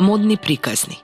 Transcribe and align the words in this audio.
Модни 0.00 0.36
приказни 0.36 0.96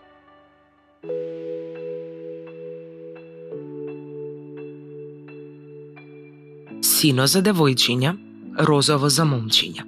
Сино 6.83 7.27
за 7.27 7.43
девојчиња, 7.45 8.15
розово 8.59 9.11
за 9.13 9.27
момчиња. 9.29 9.85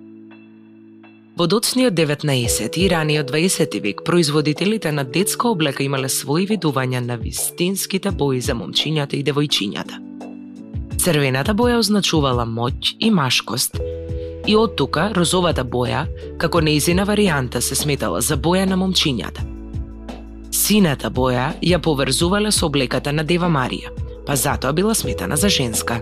Во 1.40 1.46
доцниот 1.46 1.96
19 1.96 2.76
и 2.76 2.88
раниот 2.92 3.32
20 3.32 3.80
век 3.80 4.04
производителите 4.04 4.92
на 4.92 5.04
детска 5.04 5.48
облека 5.48 5.82
имале 5.82 6.12
своји 6.12 6.44
видувања 6.52 7.00
на 7.00 7.16
вистинските 7.16 8.10
бои 8.10 8.40
за 8.40 8.52
момчињата 8.52 9.16
и 9.16 9.24
девојчињата. 9.24 10.02
Црвената 11.00 11.54
боја 11.54 11.80
означувала 11.80 12.44
моќ 12.44 12.96
и 13.00 13.10
машкост, 13.10 13.80
и 14.48 14.56
од 14.56 14.76
тука 14.76 15.10
розовата 15.12 15.64
боја, 15.64 16.06
како 16.40 16.60
неизина 16.64 17.04
варијанта, 17.04 17.60
се 17.60 17.76
сметала 17.76 18.20
за 18.20 18.36
боја 18.36 18.64
на 18.64 18.76
момчињата. 18.80 19.44
Сината 20.50 21.10
боја 21.10 21.50
ја 21.60 21.78
поврзувале 21.84 22.52
со 22.52 22.66
облеката 22.66 23.12
на 23.12 23.24
Дева 23.24 23.50
Марија, 23.52 23.92
па 24.26 24.36
затоа 24.36 24.72
била 24.72 24.94
сметана 24.94 25.36
за 25.36 25.48
женска. 25.48 26.00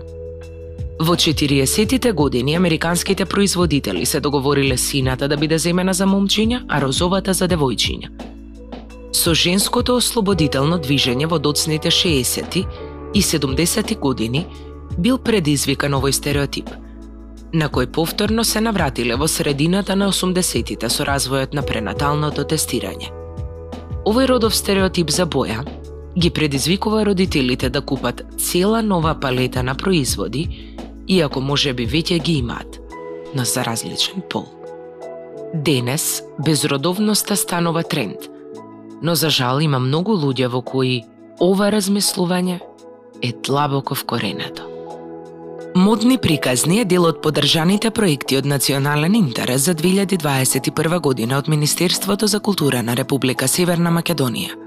Во 0.99 1.15
40-тите 1.15 2.13
години 2.13 2.55
американските 2.55 3.25
производители 3.25 4.05
се 4.05 4.19
договориле 4.19 4.77
сината 4.77 5.27
да 5.27 5.37
биде 5.37 5.57
земена 5.57 5.93
за 5.93 6.07
момчиња, 6.07 6.63
а 6.69 6.81
розовата 6.81 7.33
за 7.33 7.47
девојчиња. 7.47 8.09
Со 9.11 9.33
женското 9.33 9.99
ослободително 9.99 10.79
движење 10.79 11.27
во 11.27 11.39
доцните 11.39 11.91
60-ти 11.91 12.65
и 13.13 13.21
70-ти 13.21 13.95
години 13.95 14.45
бил 14.97 15.17
предизвикан 15.17 15.93
овој 15.93 16.11
стереотип, 16.11 16.86
на 17.53 17.69
кој 17.69 17.87
повторно 17.91 18.43
се 18.43 18.61
навратиле 18.61 19.15
во 19.15 19.27
средината 19.27 19.95
на 19.95 20.09
80-тите 20.11 20.89
со 20.89 21.05
развојот 21.07 21.53
на 21.53 21.63
пренаталното 21.63 22.43
тестирање. 22.43 23.11
Овој 24.07 24.27
родов 24.27 24.55
стереотип 24.55 25.09
за 25.09 25.25
боја 25.25 25.63
ги 26.17 26.29
предизвикува 26.29 27.05
родителите 27.05 27.69
да 27.69 27.81
купат 27.81 28.23
цела 28.37 28.81
нова 28.81 29.15
палета 29.19 29.63
на 29.63 29.75
производи 29.75 30.75
иако 31.07 31.41
може 31.41 31.73
би 31.73 31.87
веќе 31.87 32.21
ги 32.23 32.37
имаат, 32.37 32.79
но 33.35 33.45
за 33.45 33.63
различен 33.65 34.21
пол. 34.29 34.45
Денес, 35.53 36.23
безродовноста 36.45 37.35
станува 37.35 37.83
тренд, 37.83 38.29
но 39.01 39.15
за 39.15 39.29
жал 39.29 39.59
има 39.59 39.79
многу 39.79 40.17
луѓе 40.17 40.47
во 40.47 40.61
кои 40.61 41.03
ова 41.39 41.71
размислување 41.71 42.59
е 43.21 43.33
длабоко 43.43 43.95
вкоренето. 43.95 44.76
Модни 45.77 46.17
приказни 46.17 46.79
е 46.81 46.85
дел 46.89 47.03
од 47.05 47.19
подржаните 47.21 47.91
проекти 47.93 48.39
од 48.39 48.49
национален 48.49 49.15
интерес 49.15 49.69
за 49.69 49.75
2021 49.77 50.99
година 50.99 51.37
од 51.37 51.47
Министерството 51.47 52.27
за 52.27 52.39
култура 52.39 52.83
на 52.83 52.95
Република 52.97 53.47
Северна 53.47 53.93
Македонија– 53.93 54.57